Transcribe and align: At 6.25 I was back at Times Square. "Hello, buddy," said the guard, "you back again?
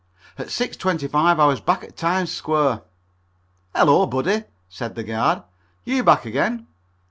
At 0.35 0.47
6.25 0.47 1.13
I 1.39 1.45
was 1.45 1.61
back 1.61 1.83
at 1.83 1.95
Times 1.95 2.31
Square. 2.31 2.81
"Hello, 3.75 4.07
buddy," 4.07 4.45
said 4.67 4.95
the 4.95 5.03
guard, 5.03 5.43
"you 5.85 6.03
back 6.03 6.25
again? 6.25 6.65